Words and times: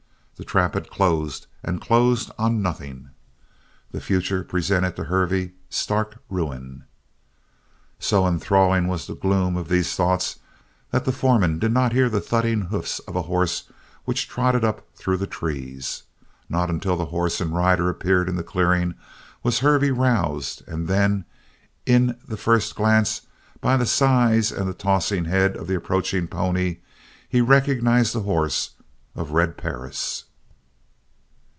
The 0.37 0.45
trap 0.45 0.73
had 0.73 0.89
closed 0.89 1.45
and 1.61 1.79
closed 1.79 2.31
on 2.39 2.63
nothing. 2.63 3.11
The 3.91 4.01
future 4.01 4.43
presented 4.43 4.95
to 4.95 5.03
Hervey 5.03 5.51
stark 5.69 6.17
ruin. 6.31 6.85
So 7.99 8.25
enthralling 8.25 8.87
was 8.87 9.05
the 9.05 9.13
gloom 9.13 9.55
of 9.55 9.69
these 9.69 9.93
thoughts 9.93 10.37
that 10.89 11.05
the 11.05 11.11
foreman 11.11 11.59
did 11.59 11.71
not 11.71 11.93
hear 11.93 12.09
the 12.09 12.19
thudding 12.19 12.61
hoofs 12.61 12.97
of 13.01 13.15
a 13.15 13.21
horse 13.21 13.69
which 14.05 14.27
trotted 14.27 14.63
up 14.63 14.87
through 14.95 15.17
the 15.17 15.27
trees. 15.27 16.01
Not 16.49 16.71
until 16.71 16.97
horse 17.05 17.39
and 17.39 17.55
rider 17.55 17.87
appeared 17.87 18.27
in 18.27 18.35
the 18.35 18.43
clearing 18.43 18.95
was 19.43 19.59
Hervey 19.59 19.91
roused 19.91 20.63
and 20.67 20.87
then 20.87 21.23
in 21.85 22.17
the 22.27 22.35
first 22.35 22.73
glance 22.75 23.21
by 23.59 23.77
the 23.77 23.85
size 23.85 24.51
and 24.51 24.67
the 24.67 24.73
tossing 24.73 25.25
head 25.25 25.55
of 25.55 25.67
the 25.67 25.75
approaching 25.75 26.27
pony, 26.27 26.77
he 27.29 27.41
recognized 27.41 28.15
the 28.15 28.21
horse 28.21 28.71
of 29.13 29.33
Red 29.33 29.55
Perris! 29.55 30.23